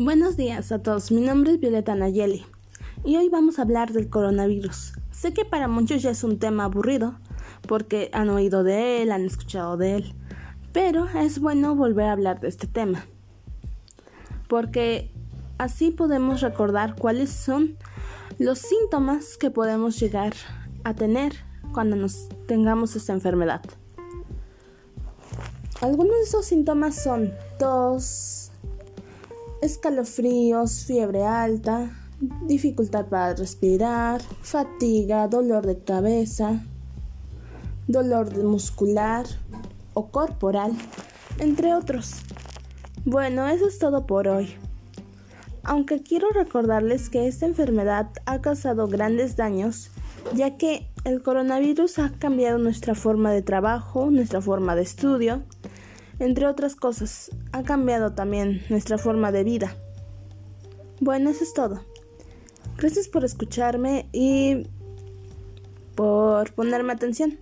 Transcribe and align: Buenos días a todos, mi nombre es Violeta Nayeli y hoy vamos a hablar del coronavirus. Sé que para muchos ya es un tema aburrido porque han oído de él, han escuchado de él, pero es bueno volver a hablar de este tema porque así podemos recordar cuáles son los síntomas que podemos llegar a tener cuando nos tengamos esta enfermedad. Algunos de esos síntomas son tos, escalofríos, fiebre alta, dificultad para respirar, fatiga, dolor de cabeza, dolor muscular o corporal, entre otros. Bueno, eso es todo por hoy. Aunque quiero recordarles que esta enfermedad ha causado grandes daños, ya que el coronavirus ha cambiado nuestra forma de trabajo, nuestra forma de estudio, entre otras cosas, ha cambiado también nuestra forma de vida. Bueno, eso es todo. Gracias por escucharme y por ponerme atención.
Buenos 0.00 0.36
días 0.36 0.70
a 0.70 0.78
todos, 0.80 1.10
mi 1.10 1.20
nombre 1.20 1.50
es 1.50 1.58
Violeta 1.58 1.96
Nayeli 1.96 2.46
y 3.04 3.16
hoy 3.16 3.28
vamos 3.30 3.58
a 3.58 3.62
hablar 3.62 3.92
del 3.92 4.08
coronavirus. 4.08 4.92
Sé 5.10 5.34
que 5.34 5.44
para 5.44 5.66
muchos 5.66 6.02
ya 6.02 6.10
es 6.10 6.22
un 6.22 6.38
tema 6.38 6.66
aburrido 6.66 7.18
porque 7.66 8.08
han 8.12 8.28
oído 8.30 8.62
de 8.62 9.02
él, 9.02 9.10
han 9.10 9.24
escuchado 9.24 9.76
de 9.76 9.96
él, 9.96 10.14
pero 10.72 11.08
es 11.08 11.40
bueno 11.40 11.74
volver 11.74 12.06
a 12.06 12.12
hablar 12.12 12.38
de 12.38 12.46
este 12.46 12.68
tema 12.68 13.04
porque 14.46 15.10
así 15.58 15.90
podemos 15.90 16.42
recordar 16.42 16.94
cuáles 16.94 17.30
son 17.30 17.76
los 18.38 18.60
síntomas 18.60 19.36
que 19.36 19.50
podemos 19.50 19.98
llegar 19.98 20.32
a 20.84 20.94
tener 20.94 21.32
cuando 21.74 21.96
nos 21.96 22.28
tengamos 22.46 22.94
esta 22.94 23.14
enfermedad. 23.14 23.62
Algunos 25.80 26.14
de 26.18 26.22
esos 26.22 26.44
síntomas 26.44 26.94
son 27.02 27.32
tos, 27.58 28.37
escalofríos, 29.60 30.84
fiebre 30.84 31.24
alta, 31.24 31.90
dificultad 32.46 33.06
para 33.06 33.34
respirar, 33.34 34.20
fatiga, 34.42 35.28
dolor 35.28 35.66
de 35.66 35.78
cabeza, 35.78 36.64
dolor 37.86 38.36
muscular 38.42 39.26
o 39.94 40.08
corporal, 40.08 40.72
entre 41.38 41.74
otros. 41.74 42.14
Bueno, 43.04 43.46
eso 43.48 43.66
es 43.68 43.78
todo 43.78 44.06
por 44.06 44.28
hoy. 44.28 44.54
Aunque 45.62 46.02
quiero 46.02 46.30
recordarles 46.30 47.10
que 47.10 47.26
esta 47.26 47.46
enfermedad 47.46 48.08
ha 48.26 48.40
causado 48.40 48.86
grandes 48.86 49.36
daños, 49.36 49.90
ya 50.34 50.56
que 50.56 50.88
el 51.04 51.22
coronavirus 51.22 51.98
ha 51.98 52.12
cambiado 52.18 52.58
nuestra 52.58 52.94
forma 52.94 53.32
de 53.32 53.42
trabajo, 53.42 54.10
nuestra 54.10 54.40
forma 54.40 54.74
de 54.74 54.82
estudio, 54.82 55.42
entre 56.18 56.46
otras 56.46 56.74
cosas, 56.76 57.30
ha 57.52 57.62
cambiado 57.62 58.12
también 58.12 58.62
nuestra 58.68 58.98
forma 58.98 59.32
de 59.32 59.44
vida. 59.44 59.76
Bueno, 61.00 61.30
eso 61.30 61.44
es 61.44 61.54
todo. 61.54 61.84
Gracias 62.76 63.08
por 63.08 63.24
escucharme 63.24 64.08
y 64.12 64.66
por 65.94 66.52
ponerme 66.52 66.92
atención. 66.92 67.38